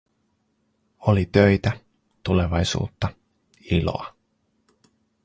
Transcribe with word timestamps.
Oli 0.99 1.25
töitä, 1.25 1.71
tulevaisuutta, 2.23 3.07
iloa. 3.71 4.15